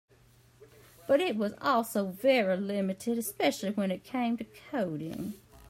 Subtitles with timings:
[1.05, 5.35] But it was also very limited, especially when it came to coding.